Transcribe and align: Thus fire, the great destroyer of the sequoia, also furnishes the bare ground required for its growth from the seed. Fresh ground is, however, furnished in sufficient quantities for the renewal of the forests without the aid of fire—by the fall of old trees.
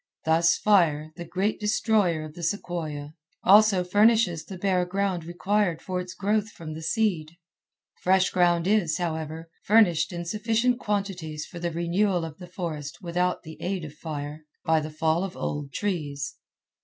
Thus 0.25 0.57
fire, 0.57 1.11
the 1.15 1.25
great 1.25 1.59
destroyer 1.59 2.23
of 2.25 2.33
the 2.33 2.41
sequoia, 2.41 3.13
also 3.43 3.83
furnishes 3.83 4.43
the 4.43 4.57
bare 4.57 4.83
ground 4.83 5.23
required 5.25 5.79
for 5.79 5.99
its 6.01 6.15
growth 6.15 6.49
from 6.49 6.73
the 6.73 6.81
seed. 6.81 7.33
Fresh 8.01 8.31
ground 8.31 8.65
is, 8.65 8.97
however, 8.97 9.51
furnished 9.61 10.11
in 10.11 10.25
sufficient 10.25 10.79
quantities 10.79 11.45
for 11.45 11.59
the 11.59 11.69
renewal 11.69 12.25
of 12.25 12.39
the 12.39 12.47
forests 12.47 12.99
without 12.99 13.43
the 13.43 13.61
aid 13.61 13.85
of 13.85 13.93
fire—by 13.93 14.79
the 14.79 14.89
fall 14.89 15.23
of 15.23 15.37
old 15.37 15.71
trees. 15.71 16.35